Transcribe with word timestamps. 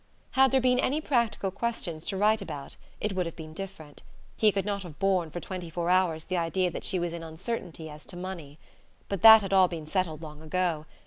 Had 0.31 0.51
there 0.51 0.59
been 0.59 0.79
any 0.79 0.99
practical 0.99 1.51
questions 1.51 2.07
to 2.07 2.17
write 2.17 2.41
about 2.41 2.75
it 2.99 3.13
would 3.13 3.27
have 3.27 3.35
been 3.35 3.53
different; 3.53 4.01
he 4.35 4.51
could 4.51 4.65
not 4.65 4.81
have 4.81 4.97
borne 4.97 5.29
for 5.29 5.39
twenty 5.39 5.69
four 5.69 5.91
hours 5.91 6.23
the 6.23 6.37
idea 6.37 6.71
that 6.71 6.83
she 6.83 6.97
was 6.97 7.13
in 7.13 7.21
uncertainty 7.21 7.87
as 7.87 8.03
to 8.07 8.17
money. 8.17 8.57
But 9.09 9.21
that 9.21 9.43
had 9.43 9.53
all 9.53 9.67
been 9.67 9.85
settled 9.85 10.23
long 10.23 10.41
ago. 10.41 10.87